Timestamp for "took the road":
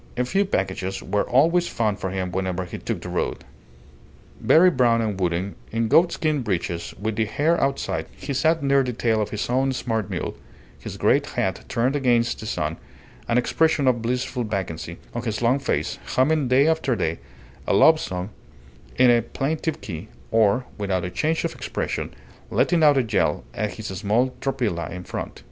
2.79-3.43